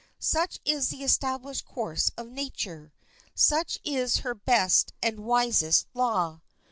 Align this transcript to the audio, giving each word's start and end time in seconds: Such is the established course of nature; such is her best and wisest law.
Such 0.17 0.59
is 0.65 0.89
the 0.89 1.03
established 1.03 1.63
course 1.63 2.09
of 2.17 2.25
nature; 2.27 2.91
such 3.35 3.77
is 3.83 4.17
her 4.25 4.33
best 4.33 4.93
and 5.03 5.19
wisest 5.19 5.85
law. 5.93 6.41